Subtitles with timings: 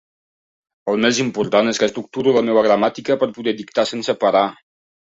[0.93, 4.47] El més important és que estructuro la meva gramàtica per poder dictar sense parar.